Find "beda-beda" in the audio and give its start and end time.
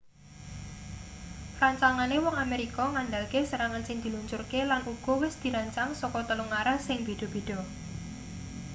7.07-7.59